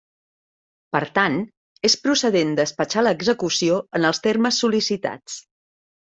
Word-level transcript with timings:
Per 0.95 1.01
tant, 1.17 1.35
és 1.89 1.95
procedent 2.05 2.55
despatxar 2.59 3.03
l'execució 3.07 3.77
en 3.99 4.07
els 4.13 4.23
termes 4.29 4.59
sol·licitats. 4.63 5.37